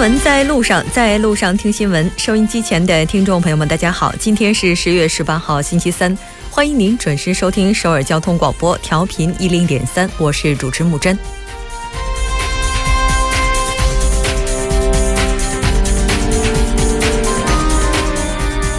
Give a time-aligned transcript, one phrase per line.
[0.00, 2.10] 闻在路上，在路上听新闻。
[2.16, 6.16] 收音机前的听众朋友们，大家好，今天是十月十八号，星期三，
[6.50, 11.18] 欢迎您准时收听首尔交通广播，调频一零点三，我是主持木真。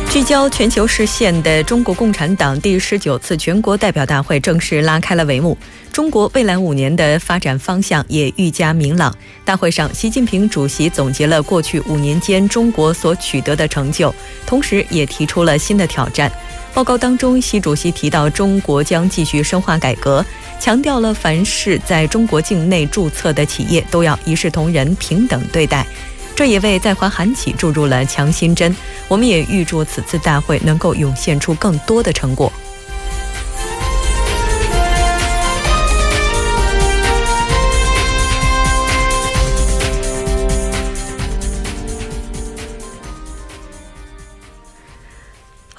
[0.09, 5.55] 聚焦全球视线的中国共产党第十九次全国代表大会正式拉开了帷幕。
[5.91, 9.13] 中国未来五年的发展方向也愈加明朗。
[9.44, 14.13] 大会上，习近平主席总结了过去五年间中国所取得的成就，
[14.46, 16.32] 同时也提出了新的挑战。
[16.73, 20.26] 报告当中，习主席提到，中国将继续深化改革，
[20.59, 25.85] 强调了凡是在中国境内注册的企业都要一视同仁、平等对待。
[26.34, 28.73] 这也为在华韩企注入了强心针。
[29.10, 32.52] 我们也预祝此次大会能够涌现出更多的成果。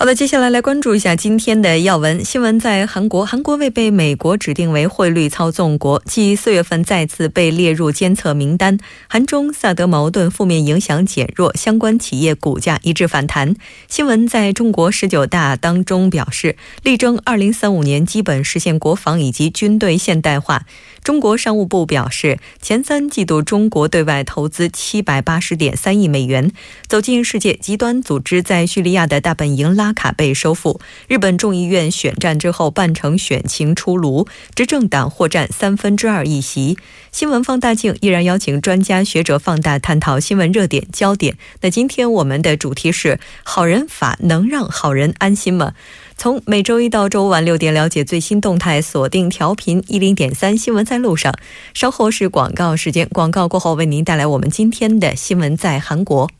[0.03, 2.59] 好的，接下来来关注一下今天的要闻新闻。
[2.59, 8.77] 在韩国，韩国未被美国指定为汇率操纵国，继四月份再次被列入监测名单。
[9.07, 13.55] 韩中萨德矛盾负面影响减弱，相关企业股价一致反弹。
[13.87, 20.65] 新闻在中国十九大当中表示，力争二零三五年基本实现国防以及军队现代化。
[21.03, 26.53] 中国商务部表示，前三季度中国对外投资七百八十点三亿美元。
[26.87, 30.81] 走进世界，极端组织在叙利亚的大本营拉卡被收复。
[31.09, 36.79] 日本众议院选战之后，半程选情出炉，执政党获占三分之二议席。
[37.11, 41.37] 新闻放大镜依然邀请专家学者放大探讨新闻热点焦点。
[41.63, 45.75] 那今天我们的主题是：好人法能让好人安心吗？
[46.23, 51.35] 从每周一到周五晚六点了解最新动态，锁定调频一零点三新闻在路上。
[51.75, 56.31] 稍后是广告时间，广告过后为您带来我们今天的新闻在韩国。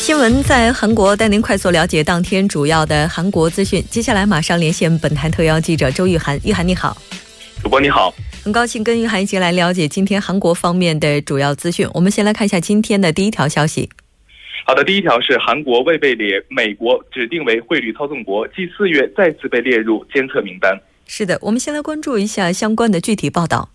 [0.00, 3.84] 新闻在韩国，带您快速了解当天主要的韩国资讯。
[3.88, 6.96] 接下来马上连线本台特邀记者周玉涵，玉涵你好，
[7.62, 8.12] 主播你好。
[8.42, 11.86] 很高兴跟玉涵一起来了解今天韩国方面的主要资讯。
[11.92, 13.90] 我们先来看一下今天的第一条消息。
[14.66, 20.80] 好的，第一条是韩国未被列美国指定为汇率操纵国，继四月再次被列入监测名单。
[21.06, 23.68] 是的，我们先来关注一下相关的具体报道。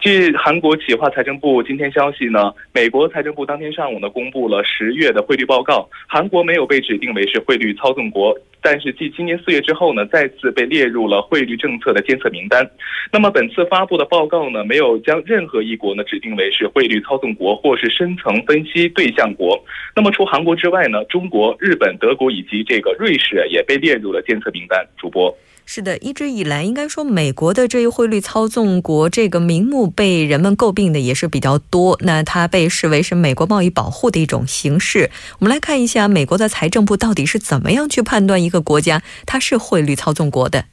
[0.00, 8.36] 据韩国企划财政部今天消息呢，美国财政部当天上午呢公布了十月的汇率报告，韩国没有被指定为是汇率操纵国。
[8.60, 12.68] 但是继今年四月之后呢，再次被列入了汇率政策的监测名单。
[13.12, 19.62] 那么本次发布的报告呢，没有将任何一国呢指定为是汇率操纵国或是深层分析对象国。
[19.94, 24.86] 那么除韩国之外呢，中国、日本、德国以及这个瑞士也被列入了监测名单。
[24.96, 25.34] 主播。
[25.70, 31.98] 是的，一直以来，应该说美国的这一汇率操纵国这个名目被人们诟病的也是比较多。
[32.00, 35.10] 那它被视为是美国贸易保护的一种形式。
[35.40, 40.64] 我们来看一下美国的财政部到底是怎么样去判断一个国家它是汇率操纵国的。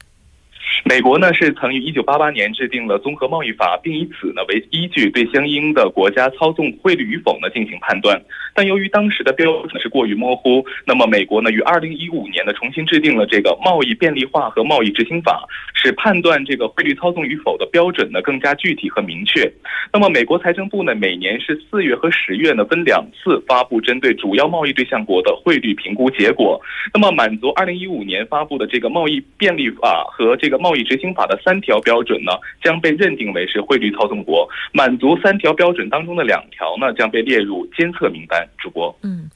[0.84, 8.20] 美国呢是曾于一九八八年制定了综合贸易法，并以此呢为依据，对相应的国家操纵汇率与否呢进行判断。
[8.54, 19.50] 但由于当时的标准是过于模糊，那么美国呢于二零一五年呢重新制定了这个贸易便利化和贸易执行法，使判断这个汇率操纵与否的标准呢更加具体和明确。
[19.92, 26.60] 那么美国财政部呢每年是四月和十月呢分两次发布针对主要贸易对象国的汇率评估结果。
[26.94, 34.48] 那么满足二零一五年发布的这个贸易便利法和这个贸易执行法的三条标准呢，将被认定为是汇率操纵国。
[34.72, 38.46] 满足三条标准当中的两条呢，将被列入监测名单。
[38.58, 39.30] 主播，嗯，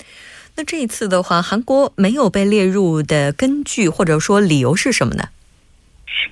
[0.56, 5.24] 那这一次的话，韩国没有被列入的根据或者说理由是什么呢？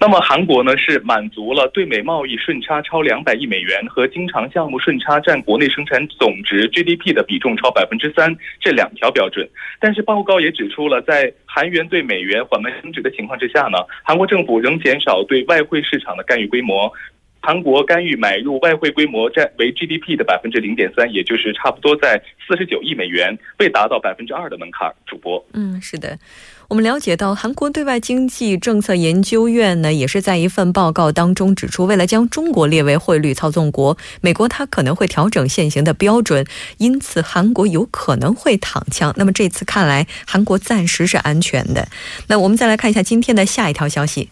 [0.01, 9.49] 那么韩国呢是满足了对美贸易顺差超两百亿美元和经常项目顺差占国内生产总值 GDP 的比重超百分之三这两条标准。
[9.81, 16.93] 但是报告也指出了，在韩元对美元缓慢升值的情况之下呢，韩国政府仍减少对外汇市场的干预规模。
[17.41, 24.93] 韩国干预买入外汇规模占为 GDP 的百分之零点三，也就是差不多在四十九亿美元，未达到百分之二的门槛。
[25.07, 26.19] 主播，嗯，是的，
[26.69, 36.45] 我们了解到，韩国对外经济政策研究院呢，也是在一份报告当中指出，为了将中国列为汇率操纵国，美国它可能会调整现行的标准，
[36.77, 39.15] 因此韩国有可能会躺枪。
[39.17, 41.89] 那么这次看来，韩国暂时是安全的。
[42.27, 44.29] 那我们再来看一下今天的下一条消息。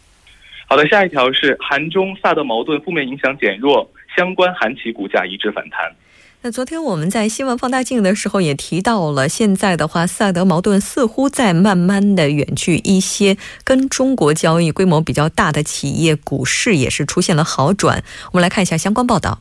[0.66, 5.90] 好的，下一条是韩中萨德矛盾负面影响减弱，相关韩企股价一致反弹。
[6.42, 18.04] 那昨天我们在新闻放大镜的时候也提到了，现在的话，萨德矛盾似乎在慢慢的远去，一些跟中国交易规模比较大的企业股市也是出现了好转。
[18.30, 19.40] 我们来看一下相关报道。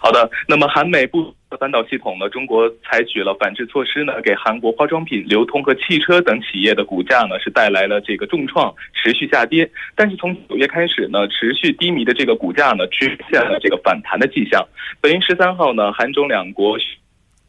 [0.00, 2.28] 好的，那么韩美不半导系统呢？
[2.28, 9.70] 中国采取了反制措施呢，给韩国化妆品、流通和汽车等企业的股价呢是带来了这个重创，持续下跌。
[9.94, 14.66] 但是从九月开始呢，持续低迷的这个股价呢，出现了这个反弹的迹象。
[15.00, 16.78] 本月十三号呢，韩中两国。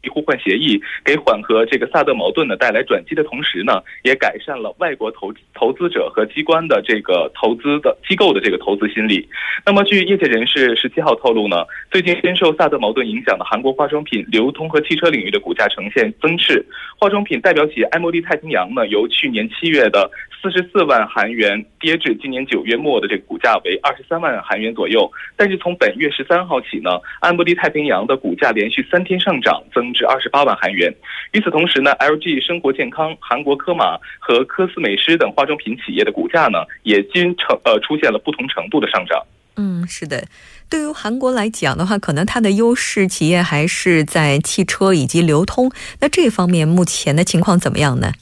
[0.08, 9.26] 互换协议给缓和这个萨德矛盾呢带来转机的同时呢，也改善了外国投投资者和机关的这个投资的机构的这个投资心理。
[9.64, 16.64] 那么，据业界人士十七号透露呢，最近深受萨德矛盾影响的韩国化妆品、流通和汽车领域的股价呈现增势。
[16.98, 20.08] 化妆品代表企业艾茉莉太平洋呢，由去年七月的
[20.40, 25.10] 四十四万韩元跌至今年九月末的这个股价为二十三万韩元左右。
[25.36, 29.86] 但是从本月十三号起呢，艾茉莉太平洋的股价连续三天上涨，增。
[29.96, 30.94] 是二十八万韩元。
[31.32, 39.20] 与此同时呢，LG 生活健康、韩国科马和科斯美诗等化妆品企业的股价呢，也均成呃出现了不同程度的上涨。
[39.56, 40.22] 嗯，是的。
[40.68, 45.70] 对于韩国来讲的话，可能它的优势企业还是在汽车以及流通。
[46.00, 48.12] 那这方面目前的情况怎么样呢？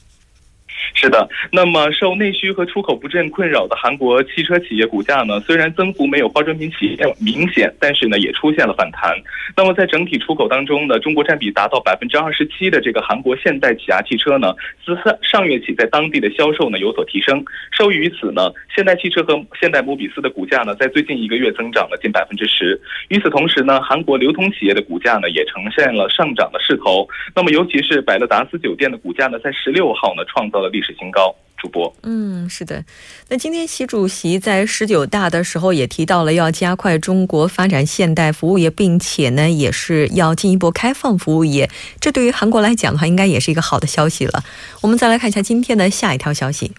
[0.93, 9.15] 是的，那么受内需和出口不振困扰的韩国汽车企业股价呢，虽然增幅没有化妆品企业明显，但是呢也出现了反弹。
[9.55, 14.53] 那么在整体出口当中呢，中国占比达到百分之二十七的这个韩国现代起亚汽车呢，
[14.85, 17.43] 自上上月起在当地的销售呢有所提升。
[17.71, 22.79] 受益于此呢，现代汽车和现代摩比斯的股价呢，在最近一个月增长了近百分之十。
[23.09, 27.07] 与此同时呢，韩国流通企业的股价呢也呈现了上涨的势头。
[27.35, 30.93] 那么尤其是百乐达斯酒店的股价呢，在十六号呢创造了历史。
[30.99, 31.93] 新高，主播。
[32.03, 32.83] 嗯，是的。
[33.29, 41.69] 那今天习主席在十九大的时候也提到了要加快中国发展现代服务业，并且呢也是要进一步开放服务业。
[41.99, 44.43] 这对于韩国来讲的话，应该也是一个好的消息了。
[44.81, 46.73] 我们再来看一下今天的下一条消息。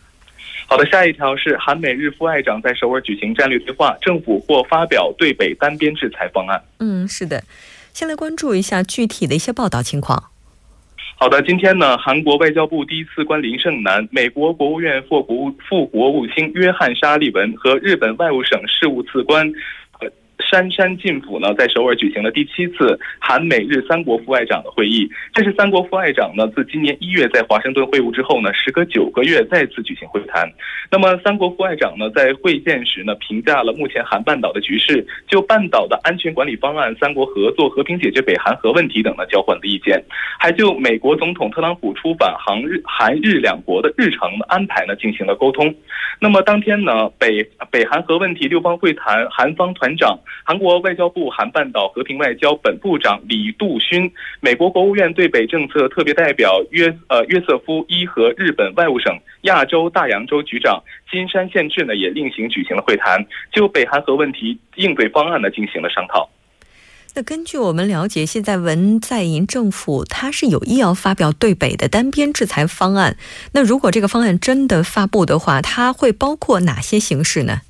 [0.69, 6.61] 好的，下一条是韩美日副外长在首尔举行战略对话，政府或发表对北单边制裁方案。
[6.79, 7.43] 嗯，是的。
[7.95, 10.31] 先来关注一下具体的一些报道情况。
[11.15, 19.51] 好的，今天呢，韩国外交部第一次官林胜男、美国国务院副国务副国务卿约翰沙利文和日本外务省事务次官。
[20.49, 25.09] 杉山进府呢，在首尔举行了第七次韩美日三国副外长的会议。
[25.35, 30.49] 这是三国副外长呢，自今年一月在华盛顿会晤之后呢，时隔九个月再次举行会谈。
[30.91, 40.03] 那么，三国副外长呢，在会见时呢，评价了目前韩半岛的局势，就半岛的安全管理方案、三国合作、和平解决北韩核问题等呢，交换了意见，
[40.39, 45.75] 还就美国总统特朗普出访韩日韩日两国的日程安排呢，进行了沟通。
[46.21, 50.17] 那么当天呢，北北韩核问题六方会谈，韩方团长。
[50.45, 54.11] 韩国外交部韩半岛和平外交本部长李杜勋，
[54.41, 59.13] 美国国务院对北政策特别代表约呃约瑟夫伊和日本外务省
[59.43, 66.29] 亚洲大洋洲局长金山宪治呢也另行举行了会谈，就北韩核问题应对方案呢进行了商讨。
[67.15, 73.17] 那根据我们了解，现在文在寅政府他是有意要发表对北的单边制裁方案。
[73.53, 77.63] 那如果这个方案真的发布的话，它会包括哪些形式呢？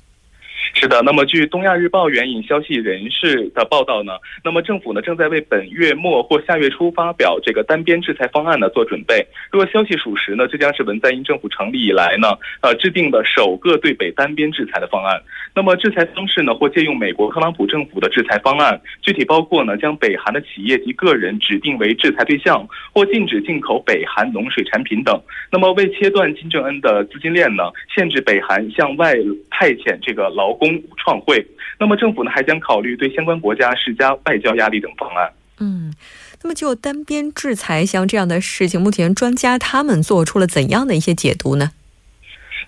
[0.79, 9.25] 是的，那么据东亚日报援引消息人士的报道呢，那么政府呢正在为本月末或下月初发表这个单边制裁方案呢做准备。
[9.51, 12.27] 若消息属实呢，这将是文在寅政府成立以来呢，
[12.61, 15.19] 呃制定的首个对北单边制裁的方案。
[15.55, 25.19] 那么制裁方式呢，或借用美国特朗普政府的制裁方案，具体包括呢，将北韩的企业及个人指定为制裁对象，或禁止进口北韩农水产品等。
[25.51, 27.63] 那么为切断金正恩的资金链呢，
[27.95, 29.15] 限制北韩向外
[29.49, 30.66] 派遣这个劳工。
[30.97, 31.45] 创会，
[31.79, 35.31] 那么政府呢还将考虑对相关国家施加外交压力等方案。
[35.59, 35.93] 嗯，
[36.43, 41.71] 那么就单边制裁像这样的事情，目前专家他们做出了怎样的一些解读呢？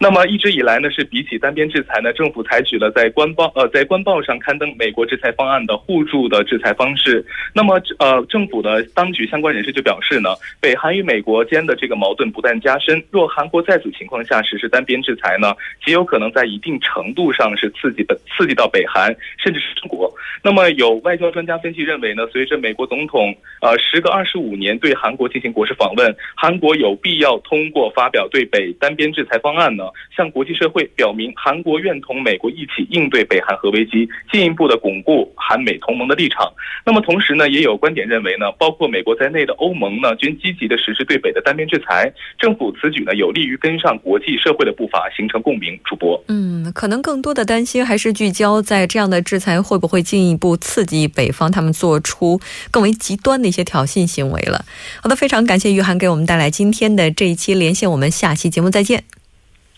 [0.02, 7.24] 那么一直以来呢，是比起单边制裁呢，政府采取了在官报呃在官报上刊登美国制裁方案的互助的制裁方式。
[7.54, 10.30] 那么呃政府的当局相关人士就表示呢，
[10.62, 15.54] 北韩与美国间的这个矛盾不断加深，若韩国在此情况下实施单边制裁呢，
[15.86, 20.10] 极有可能在一定程度上是刺激的刺激到北韩甚至是中国。
[20.42, 29.89] 那么有外交专家分析认为呢，随着美国总统呃时隔二十五年对韩国进行国事访问，韩国有必要通过发表对北单边制裁方案呢。
[30.16, 36.52] 向国际社会表明韩国愿同美国一起应对北韩核危机，进一步的巩固韩美同盟的立场。
[36.86, 42.12] 那么同时呢，也有观点认为呢，包括美国在内的欧盟呢，均积极的实施对北的单边制裁。
[42.38, 45.78] 政府此举呢，有利于跟上国际社会的步伐，形成共鸣。
[45.86, 52.40] 主播，嗯，可能更多的担心还是聚焦在这样的制裁会不会进一步刺激北方他们做出
[52.72, 54.66] 更为极端的一些挑衅行为了。
[55.02, 59.19] 好的，非常感谢于涵给我们带来今天的这一期连线，我们下期节目再见。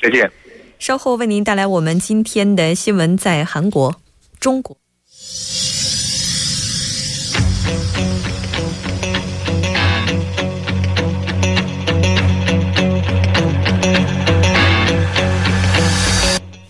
[0.01, 0.31] 再见。
[0.79, 4.01] 稍后为您带来我们今天的新闻，在韩国、
[4.39, 4.77] 中国。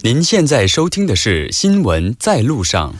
[0.03, 2.93] 您现在收听的是《新闻在路上》。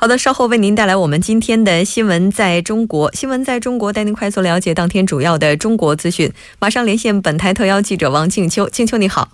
[0.00, 3.10] 好的，稍后为您带来我们今天的新闻在中国。
[3.12, 6.32] 新闻在中国，带您快速了解当天主要的中国资讯。
[6.60, 9.30] 马上连线本台特邀记者王静秋，静秋你好，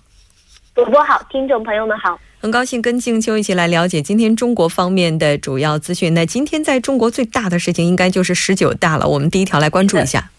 [0.74, 2.18] 主播好，听众朋友们好。
[2.40, 6.14] 很高兴跟静秋一起来了解今天中国方面的主要资讯。
[6.14, 9.06] 那今天在中国最大的事情应该就是十九大了。
[9.06, 10.30] 我们第一条来关注一下。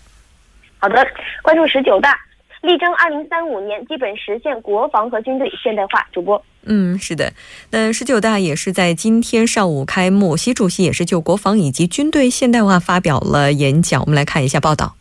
[0.80, 1.06] 好的，
[1.44, 2.18] 关注十九大，
[2.64, 6.04] 力争二零三五年基本实现国防和军队现代化。
[6.12, 7.34] 主播，嗯，是的。
[7.72, 14.02] 那十九大也是在今天上午开幕，习主席也是就国防以及军队现代化发表了演讲。
[14.02, 14.96] 我们来看一下报道。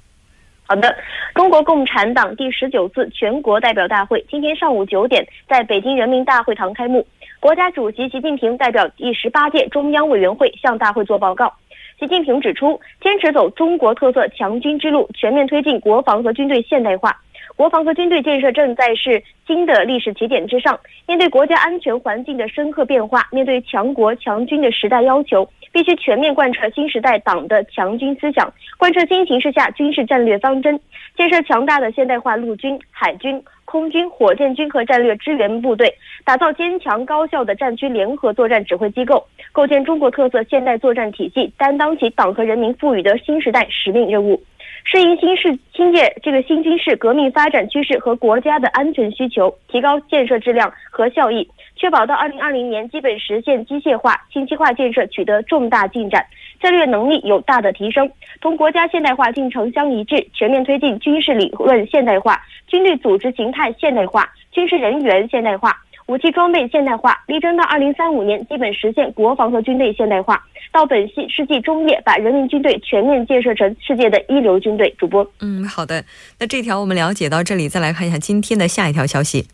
[0.66, 0.96] 好的，
[1.34, 7.06] 中国共产党第十九次全国代表大会今天上午九点在北京人民大会堂开幕。
[7.38, 11.52] 国家主席习近平代表第十八届中央委员会向大会作报告。
[12.00, 17.14] 习近平指出，坚持走中国特色强军之路，全面推进国防和军队现代化。
[17.56, 20.78] 国防和军队建设正在是新的历史起点之上。
[21.06, 25.48] 面对国家安全环境的深刻变化，面对强国强军的时代要求。
[25.72, 30.78] 必须全面贯彻新时代党的强军思想，贯彻新形势下军事战略方针，
[31.16, 35.92] 建设强大的现代化陆军、海军、空军、火箭军和战略支援部队，
[36.24, 44.40] 打造坚强高效的战区联合作战指挥机构，构建中国特色现代作战体系，担当起党和人民赋予的新时代使命任务，
[44.84, 51.48] 适应新世新界这个新军事革命发展趋势和国家的安全需求，提高建设质量和效益。
[51.76, 56.24] 确保到二零二零年基本实现机械化、信息化建设取得重大进展，
[56.60, 58.08] 战略能力有大的提升，
[58.40, 65.76] 同国家现代化进程相一致，全面推进军事理论现代化、军队组织形态现代化、军事人员现代化、
[66.06, 74.94] 武器装备现代化，力争到二零三五年基本实现国防和军队现代化，到本系世纪中叶把人民军队全面建设成世界的一流军队。
[74.98, 76.04] 主播，嗯，好的，
[76.38, 79.48] 那这条我们了解到这里，再来看一下今天的下一条消息。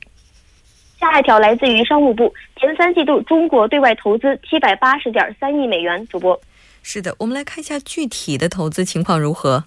[0.99, 6.04] 下一条来自于商务部，前三季度中国对外投资七百八十点三亿美元。
[6.09, 6.38] 主播，
[6.83, 9.64] 是的，我们来看一下具体的投资情况如何。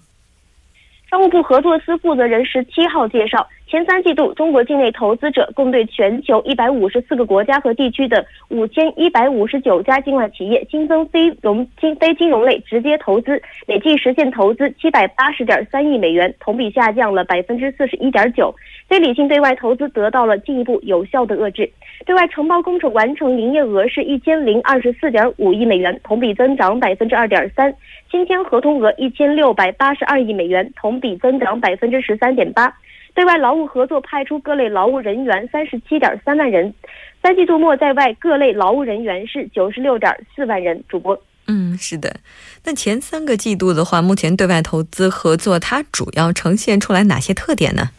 [1.14, 3.46] 商务部合作司负责人十七号介绍。
[3.68, 18.52] 前三季度，中国境内投资者共对全球一百五十四个国家和地区的五千一百五十九家境外企业新增非融金非金融类直接投资，累计实现投资七百八十点三亿美元，同比下降了百分之四十一点九。
[18.88, 21.70] 非理性对外投资得到了进一步有效的遏制。
[22.04, 27.72] 对外承包工程完成营业额是一千零二十四点五亿美元，同比增长百分之二点三。
[28.14, 32.72] 新签合同额一千六百八十二亿美元，同比增长百分之十三点八。
[33.12, 36.72] 对外劳务合作派出各类劳务人员三十七点三万人，
[37.20, 40.80] 三季度末在外各类劳务人员是九十六点四万人。
[40.88, 42.14] 主播，嗯，是的。
[42.62, 47.90] 那前三个季度的话，目前对外投资合作它主要呈现出来哪些特点呢？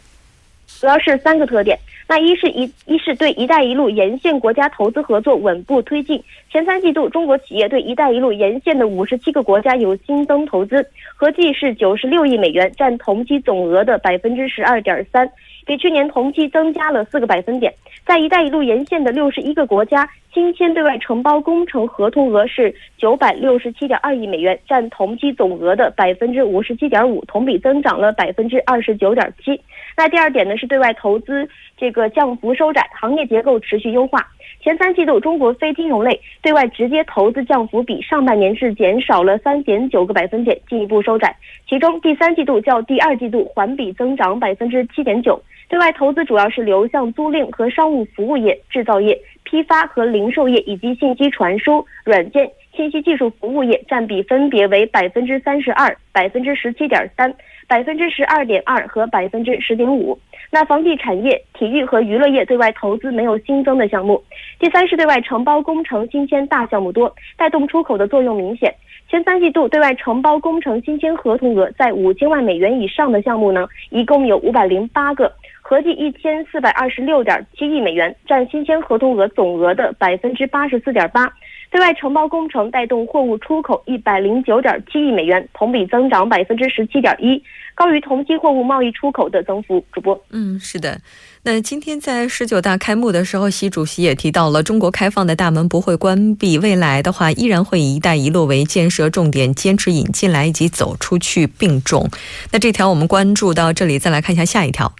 [0.80, 1.78] 主要是三个特点。
[2.08, 6.22] 那一是一一是对“一带一路”沿线国家投资合作稳步推进。
[6.50, 15.28] 前三季度，中国企业对“一带一路”沿线的五十七个国家有新增投资，合计是九十六亿美元，占同期总额的百分之十二点三，
[15.66, 17.74] 比去年同期增加了四个百分点。
[18.06, 29.60] 在“一带一路”沿线的六十一个国家，新签对外承包工程合同额是九百六十七点二亿美元，占同期总额的百分之五十七点五，同比增长了百分之二十九点七。
[29.96, 34.24] 那第二点呢，是对外投资这个降幅收窄，行业结构持续优化。
[34.60, 41.34] 前三季度，中国非金融类对外直接投资降幅比上半年是减少了三点九个百分点，进一步收窄。
[41.68, 45.40] 其中，第三季度较第二季度环比增长百分之七点九。
[45.68, 57.34] 对外投资主要是流向租赁和商务服务业、制造业、批发和零售业以及信息传输、软件、信息技术服务业，占比分别为百分之三十二、百分之十七点三。
[57.68, 60.16] 百分之十二点二和百分之十点五。
[60.52, 64.22] 那房地产业、体育和娱乐业对外投资没有新增的项目。
[64.60, 68.72] 第三是对外承包工程新签大项目多，带动出口的作用明显。
[69.10, 75.32] 前三季度对外承包工程新签合同额在五千万美元以上的项目呢，一共有五百零八个，
[75.68, 81.28] 合计一千四百二十六点七亿美元，占新签合同额总额的百分之八十四点八。
[81.72, 87.42] 对外承包工程带动货物出口一百零九点七亿美元，同比增长百分之十七点一，
[87.74, 89.84] 高于同期货物贸易出口的增幅。
[89.90, 91.00] 主播，嗯，是的。
[91.42, 102.08] 那今天在十九大开幕的时候，习主席也提到了中国开放的大门不会关闭，未来的话依然会以“一带一路”为建设重点，坚持引进来以及走出去并重。
[102.52, 104.92] 那这条我们关注到这里，再来看一下下一条。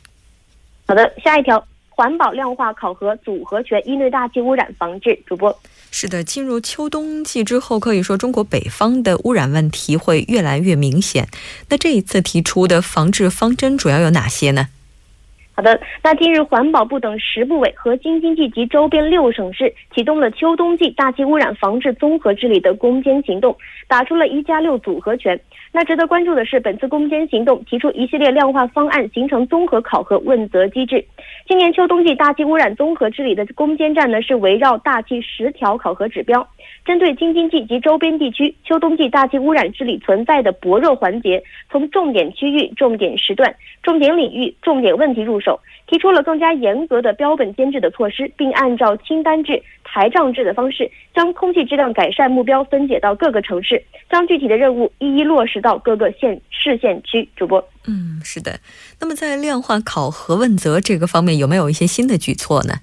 [0.86, 1.66] 好的，下一条。
[1.98, 5.18] 环保量化考核组合拳应对大气污染防治。
[5.24, 5.58] 主播
[5.90, 11.26] 是的，进入秋冬季之后，可以说中国北方的污染问题会越来越明显。
[11.70, 14.68] 那这一次提出的防治方针主要有哪些呢？
[15.54, 23.56] 好的，那近日环保部等十部委和京津冀及周边六省市启动了秋冬季大气污染防治综合治理的攻坚行动，
[23.88, 25.38] 打出了一加六组合拳。
[25.72, 31.04] 那值得关注的是，本次攻坚行动提出一系列量化方案，形成综合考核问责机制。
[31.46, 36.46] 今年秋冬季大气污染综合治理的攻坚战呢，是围绕大气十条考核指标，
[36.84, 53.75] 针对京津冀及周边地区秋冬季大气污染治理存在的薄弱环节，从重点区域、重点时段、重点领域、重点问题入手，提出了更加严格的标本监制的措施，并按照清单制、台账制的方式，将空气质量改善目标分解到各个城市，
[54.08, 55.56] 将具体的任务一一落实。
[55.66, 58.60] 到各个县市县区，主播，嗯，是的。
[59.00, 62.74] 那么在量化考核问责这个方面，有没有一些新的举措呢？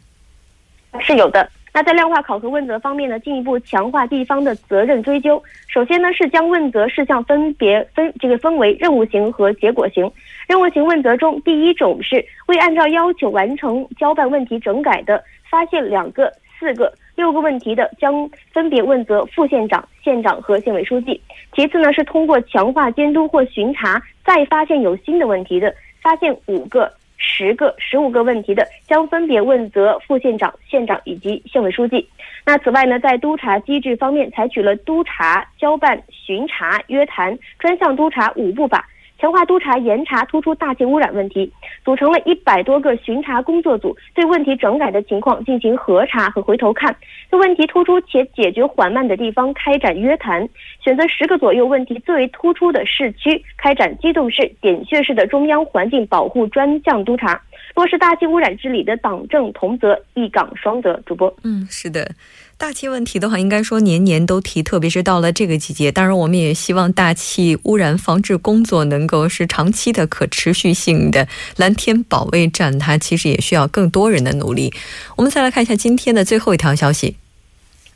[0.99, 1.49] 是有的。
[1.71, 5.41] 那在量化考核问责方面呢，进一步强化地方的责任追究。
[5.67, 10.11] 首先呢，是将问责事项分别分这个分为任务型和结果型。
[10.47, 16.93] 任务型问责中，第一种是未按照要求完成交办问题整改的，发现两个、四个。
[17.15, 21.19] 六个问题的将分别问责副县长、县长和县委书记。
[21.55, 32.07] 其次呢，是通过强化监督或巡查，再发现有新的问题的，发现五个、十个、十五个问题的，将分别问责副县长、县长以及县委书记。
[32.45, 38.87] 那此外呢，在督查机制方面，采取了督查、交办、巡查、约谈、专项督查五步法。
[39.19, 41.49] 强化督查严查突出大气污染问题，
[41.85, 46.93] 组成了一百多个巡查工作组，对问题整改的情况进行核查和回头看，
[47.29, 50.47] 对问题突出且解决缓慢的地方开展约谈，
[50.83, 57.41] 选择十个左右问题最为突出的市区，开展机动式、点穴式的中央环境保护专项督查，
[57.75, 61.01] 落实大气污染治理的党政同责、一岗双责。
[61.05, 62.11] 主播，嗯，是的。
[62.57, 65.91] 大气问题的话，应该说年年都提，特别是到了这个季节。
[65.91, 71.27] 当然，我们也希望大气污染防治工作能够是长期的、可持续性的。
[71.57, 74.73] 蓝天保卫战，它其实也需要更多人的努力。
[75.17, 77.17] 我们再来看一下今天的最后一条消息。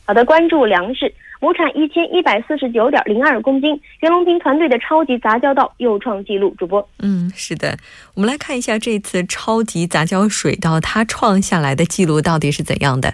[0.04, 6.54] 好的，关注粮食，亩产一千一百四十九点零二公斤，袁隆平团队的超级杂交稻又创纪录。
[6.58, 7.78] 主播，嗯，是的，
[8.16, 13.14] 我们来看一下这次超级杂交水稻它创下来的记录到底是怎样的。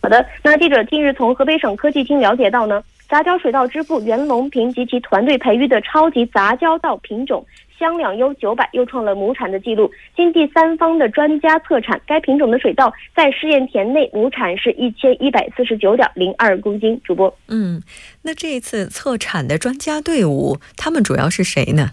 [0.00, 7.44] 好的，那记者近日从河北省科技厅了解到呢，杂交水稻之父袁隆平及其团队培育的超级杂交稻品种
[7.78, 9.90] 香两优九百又创了亩产的记录。
[10.16, 17.00] 经第三方的专家测产，该品种的水稻在试验田内亩产是一千一百四十九点零二公斤。
[17.04, 17.82] 主播，嗯，
[18.22, 21.90] 那这一次测产的专家队伍，他们主要是谁呢？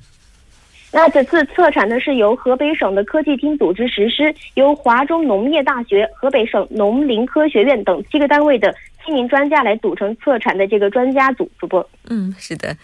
[0.95, 8.73] 那此次测产呢，是由河北省的科技厅组织实施，由华中农业大学、河北省农林科学院等七个单位的
[9.05, 11.51] 七名专家来组成测产的这个专家组。
[11.59, 12.77] 主播，嗯，是的，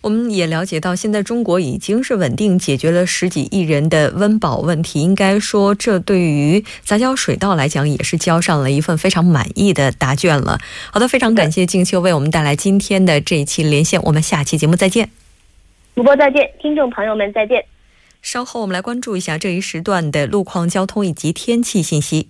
[0.00, 10.60] 我们也了解到，现在中国已经是稳定解决了十几亿人的温饱问题，应该说，这对于杂交水稻来讲，也是交上了一份非常满意的答卷了。
[10.92, 15.25] 好的，非常感谢静秋为我们带来今天的这一期连线，我们下期节目再见。
[15.96, 17.64] 主播再见，听众朋友们再见。
[18.20, 22.28] 稍后我们来关注一下这一时段的路况、交通以及天气信息。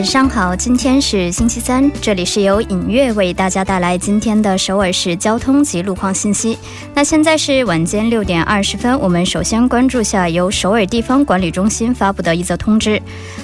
[0.00, 6.58] 晚上好，今天是星期三，这里是由影月为大家带来今天的首尔市交通及路况信息。
[6.94, 12.98] 那现在是晚间六点二十分，我们首先关注下由首尔地方管理中心发布的一则通知。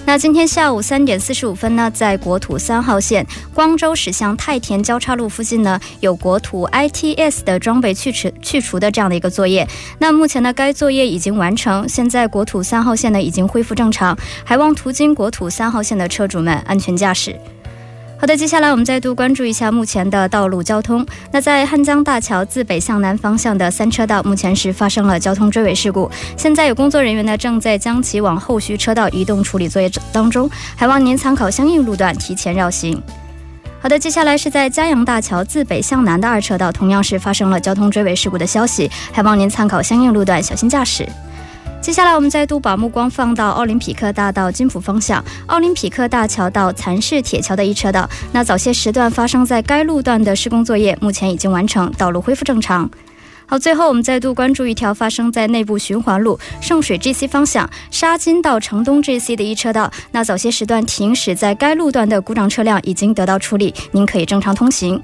[0.06, 9.68] 那今天下午三点四十五分呢，在国土三号线光州驶向太田交叉路附近呢，有国土 ITS 的装备去除去除的这样的一个作业。
[9.98, 16.45] 那目前呢，该作业已经完成，现在国土三号线呢已经恢复正常，还望途经国土三号线的车主。
[16.46, 17.34] 们安全驾驶。
[18.18, 21.04] 好的，接下来我们再度关注一下目前的道路交通。
[21.32, 32.98] 那在汉江大桥自北向南方向的三车道，目前是发生了交通追尾事故，现在有工作人员呢正在将其往后续车道移动处理作业当中，还望您参考相应路段提前绕行。
[33.82, 41.06] 好的，接下来是在嘉阳大桥自北向南的二车道，同样是发生了交通追尾事故的消息，还望您参考相应路段小心驾驶。
[41.86, 48.10] 接下来，我们再度把目光放到奥林匹克大道金浦方向，奥林匹克大桥到蚕市铁桥的一车道。
[48.32, 52.90] 那早些时段发生在该路段的施工作业，目前已经完成，道路恢复正常。
[53.46, 59.88] 好，最后我们再度关注一条发生在内部循环路圣水 GC 方向沙金到城东 GC 的一车道。
[60.10, 65.00] 那早些时段停驶在该路段的故障车辆已经得到处理，您可以正常通行。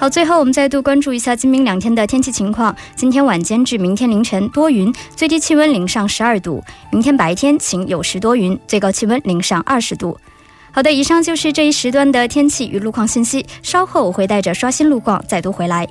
[0.00, 2.74] 好，最后我们再度关注一下今明两天的天气情况。
[2.94, 10.16] 今天晚间至明天凌晨多云，最低气温零上十二度；明天白天晴有时多云，最高气温零上二十度。
[10.70, 13.44] 好的，以上就是这一时段的天气与路况信息。
[13.60, 15.84] 稍后我会带着刷新路况再度回来。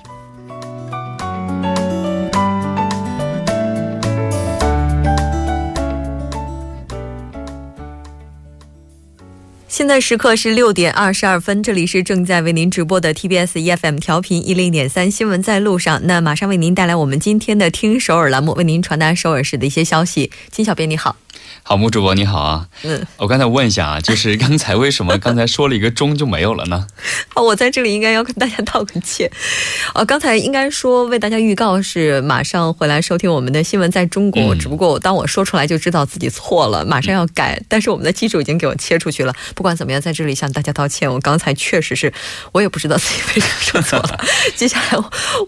[9.77, 16.01] 现在时刻是六点二十二分，这里是正在为您直播的 TBS EFM 调频一零点三新闻在路上。
[16.05, 20.31] 那马上为您带来我们今天的听首尔栏目，为您传达首尔市的一些消息。
[20.49, 21.15] 金小编你好。
[21.61, 26.87] 好，木主播你好啊，嗯，我刚才问一下啊，就是刚才为什么刚才说了一个钟就没有了呢？
[27.35, 29.29] 哦，我在这里应该要跟大家道个歉，
[29.93, 39.33] 哦，刚才应该说为大家预告是马上回来收听我们的新闻在中国，只不过当我说出来就知道自己错了，马上要改，但是我们的机主已经给我切出去了。
[39.53, 42.13] 不管怎么样，在这里向大家道歉，我刚才确实是
[42.51, 44.19] 我也不知道自己为什么说错了。
[44.55, 44.97] 接下来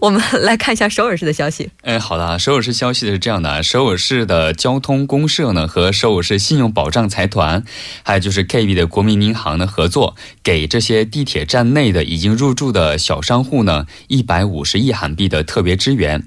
[0.00, 1.70] 我们来看一下首尔市的消息。
[1.82, 7.64] 哎，好的，首尔市消息是这样的，首尔市的交通公社呢和首尔市信用保障财团，
[8.02, 16.26] 还有就是 KB 的国民银行的合作，给这些地铁站内的已经入驻的小商户呢，一百五十亿韩币的特别支援。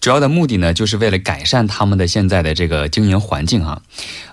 [0.00, 3.80] 主要的目的呢，就是为了改善他们的现在的这个经营环境啊。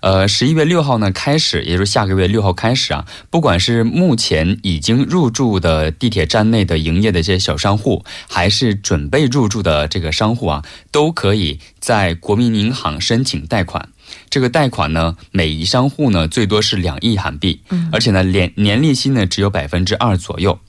[0.01, 13.89] 呃，十一月六号呢开始，也就是下个月六号开始啊，不管是目前已经入驻的地铁站内的营业的一些小商户，还是准备入驻的这个商户啊，都可以在国民银行申请贷款。
[14.29, 17.61] 这个贷款呢，每一商户呢最多是两亿韩币，
[17.93, 20.59] 而且呢年年利息呢只有百分之二左右。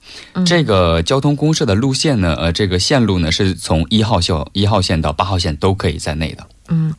[0.45, 6.47] 这个交通公社的路线呢，呃，这个线路呢是从一号线一号线到八号线都可以在内的。
[6.73, 6.91] 嗯，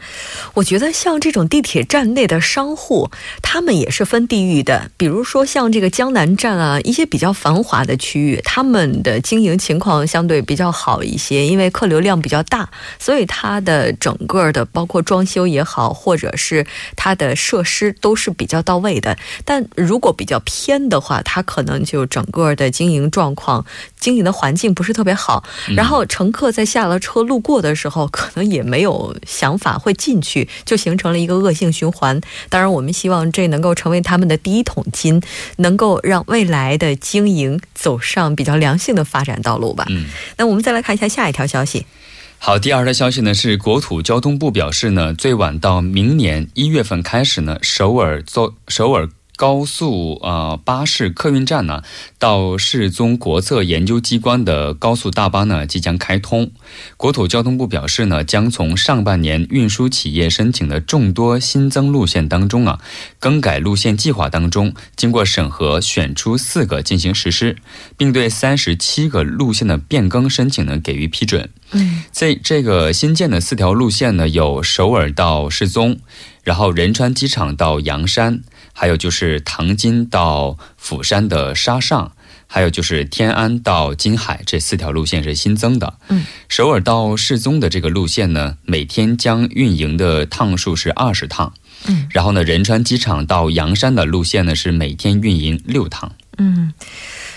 [0.54, 3.10] 我觉得像这种地铁站内的商户，
[3.42, 4.88] 他们也是分地域的。
[4.96, 12.68] 比如说像这个江南站啊，一些比较繁华的区域，他们的经营情况相对比较好一些，因为客流量比较大，
[13.00, 19.18] 所以它的整个的包括装修也好，或者是它的设施都是比较到位的。
[19.44, 23.66] 但如果比较偏的话，它可能就整个的经营状况、
[23.98, 25.42] 经营的环境不是特别好。
[25.74, 29.58] 然后乘客在下了车路过的时候，可能也没有想。
[29.64, 32.20] 法会进去，就形成了一个恶性循环。
[32.50, 35.22] 当然，我们希望这能够成为他们的第一桶金，
[35.56, 39.86] 能够让未来的经营走上比较良性的发展道路吧。
[39.88, 40.04] 嗯，
[40.36, 41.86] 那我们再来看一下下一条消息。
[42.38, 49.08] 好，第二条消息呢是国土交通部表示呢，最晚到明年一月份开始呢，首尔做首尔。
[49.36, 51.82] 高速呃巴士客运站呢，
[52.18, 56.50] 到世宗国策研究机关的高速大巴呢即将开通。
[56.96, 62.80] 国土交通部表示呢，将从上半年运输企业申请的众多新增路线当中啊，
[63.18, 67.56] 更改路线计划当中，经过审核选出四个进行实施，
[67.96, 71.50] 并对三十七个路线的变更申请呢给予批准。
[71.72, 75.98] 嗯，在这个新建的四条路线呢，有首尔到世宗，
[76.44, 78.42] 然后仁川机场到阳山。
[78.74, 82.12] 还有就是唐津到釜山的沙上，
[82.46, 85.94] 还有就是天安到金海这四条路线是新增的。
[86.08, 91.54] 嗯，首尔到世宗的这个路线呢，每天将运营的趟数是二十趟。
[91.86, 96.12] 嗯，然后呢，仁川机场到阳山的路线呢是每天运营六趟。
[96.36, 96.74] 嗯。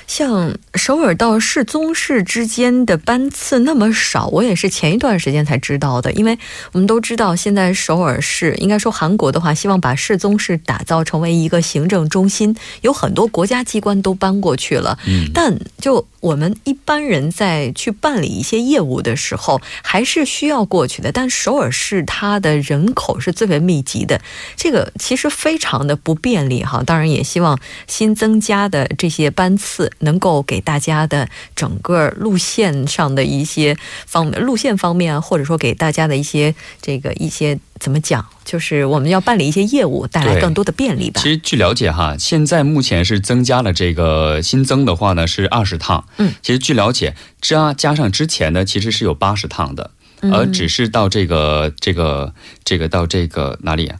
[0.07, 6.11] 像首尔到世宗市之间的班次那么少，我也是前一段时间才知道的。
[6.13, 6.39] 因为
[6.71, 14.97] 我们都知道，现在首尔市应该说韩国的话，希望把世宗市打造成为一个行政中心，有很多国家机关都搬过去了。
[15.05, 21.11] 嗯，但就我们一般人在去办理一些业务的时候，还是需要过去的。
[21.11, 24.21] 但首尔市它的人口是最为密集的，
[24.55, 26.83] 这个其实非常的不便利哈。
[26.85, 29.91] 当然，也希望新增加的这些班次。
[29.99, 41.21] 能够给大家的整个路线上的一些方路线方面，或者说给大家的一些这个一些怎么讲，就是我们要办理一些业务，带来更多的便利吧。
[41.21, 46.05] 其实据了解哈，现在目前是增加了这个新增的话呢是二十趟。
[46.17, 53.91] 嗯，其实据了解，加加上之前呢其实是有八十趟的，而只是到这个这个这个到这个哪里，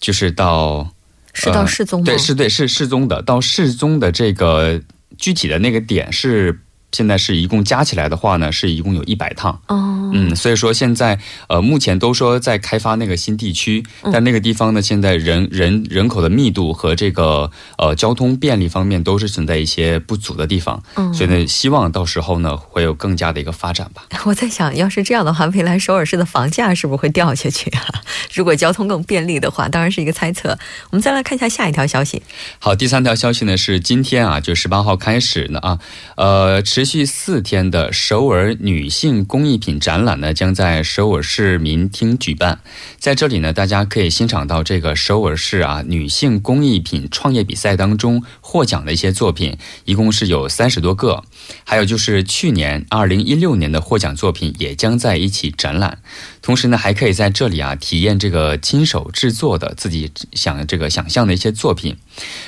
[0.00, 0.92] 就是到
[1.32, 2.06] 是到世宗吗？
[2.06, 4.80] 对，是对是世宗的，到世宗的这个。
[5.16, 6.60] 具体的那个点是。
[6.90, 9.60] 现在是一共加起来的话呢，是一共有一百趟。
[9.66, 20.82] 哦，嗯，所以说现在呃，目前都说在开发那个新地区，但那个地方呢，现在人人人口的密度和这个呃交通便利方面都是存在一些不足的地方。
[20.94, 24.04] 嗯，所以呢，希望到时候呢会有更加的一个发展吧。
[24.24, 27.82] 我在想，要是这样的话，未来首尔市的房价是不是会掉下去啊？
[28.32, 30.58] 如果交通更便利的话，当然是一个猜测。
[30.90, 32.22] 我们再来看一下下一条消息。
[32.58, 35.78] 好，第三条消息呢是今天啊，就十八号开始呢啊，
[36.16, 36.62] 呃。
[36.78, 42.60] 持续四天的首尔女性工艺品展览呢，将在首尔市民厅举办。
[43.00, 51.24] 在这里呢，大家可以欣赏到这个首尔市啊女性工艺品创业比赛当中获奖的一些作品，一共是有三十多个。
[51.64, 55.98] 还有就是去年二零一六年的获奖作品也将在一起展览。
[56.48, 61.98] 同时呢，还可以在这里啊体验这个亲手制作的自己想这个想象的一些作品，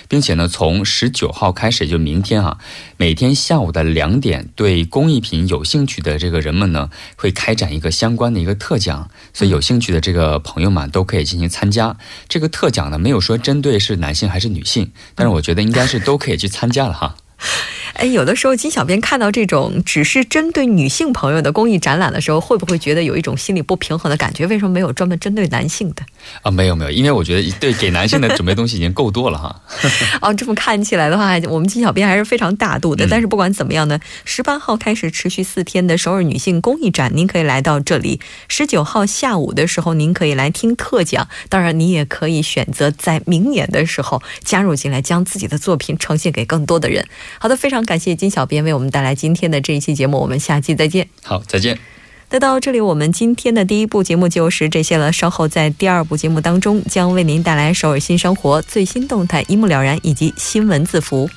[0.09, 2.57] 并且呢，从十九号开始，就明天啊，
[2.97, 11.99] 每天下午的两点，对工艺品有兴趣的这个人们呢，会开展一个相关的一个特奖，所以有兴趣的这个朋友们都可以进行参加。
[12.27, 17.17] 这个特奖呢，没有说针对是男性还是女性，但是我觉得应该是都可以去参加了哈。
[17.95, 24.47] 哎，有的时候金小编看到这种只是针对女性朋友的公益展览的时候，会不会觉得有一种心理不平衡的感觉？
[24.47, 26.03] 为什么没有专门针对男性的？
[26.43, 29.61] 啊，没有没有，因为我觉得对给男性的准备东西已经够多了哈。
[30.23, 33.07] 哦，这么看起来的话，我们金小编还是非常大度的。
[33.11, 38.21] 但是不管怎么样呢，十八号开始持续四天的首尔女性公益展，您可以来到这里。
[38.49, 41.29] 十九号下午的时候，您可以来听特讲。
[41.49, 47.07] 当然，你也可以选择在明年的时候加入进来，将自己的作品呈现给更多的人。
[47.39, 51.09] 好的，非常感谢金小编为我们带来今天的这一期节目，我们下期再见。
[51.23, 51.79] 好，再见。
[52.33, 55.13] 那到这里，我们今天的第一部节目就是这些了。
[55.13, 61.29] 稍后在第二部节目当中，将为您带来首尔新生活最新动态，一目了然以及新闻字符。